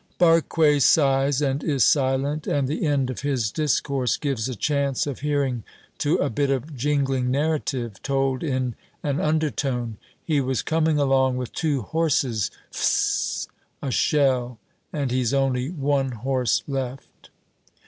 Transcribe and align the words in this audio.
Barque 0.17 0.79
sighs 0.81 1.43
and 1.43 1.63
is 1.63 1.83
silent, 1.83 2.47
and 2.47 2.67
the 2.67 2.87
end 2.87 3.11
of 3.11 3.19
his 3.21 3.51
discourse 3.51 4.17
gives 4.17 4.49
a 4.49 4.55
chance 4.55 5.05
of 5.05 5.19
hearing 5.19 5.63
to 5.99 6.15
a 6.15 6.27
bit 6.27 6.49
of 6.49 6.75
jingling 6.75 7.29
narrative, 7.29 8.01
told 8.01 8.41
in 8.43 8.73
an 9.03 9.19
undertone: 9.19 9.97
"He 10.23 10.41
was 10.41 10.63
coming 10.63 10.97
along 10.97 11.37
with 11.37 11.51
two 11.53 11.83
horses 11.83 12.49
Fs 12.71 12.79
s 12.79 13.47
s 13.47 13.47
a 13.83 13.91
shell; 13.91 14.57
and 14.91 15.11
he's 15.11 15.35
only 15.35 15.69
one 15.69 16.13
horse 16.13 16.63
left." 16.67 17.29